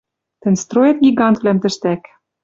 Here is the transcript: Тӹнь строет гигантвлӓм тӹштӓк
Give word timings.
Тӹнь 0.41 0.59
строет 0.63 0.97
гигантвлӓм 1.05 1.57
тӹштӓк 1.63 2.01